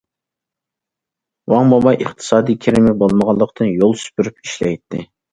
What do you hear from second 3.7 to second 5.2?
يول سۈپۈرۈپ ئىشلەيتتى.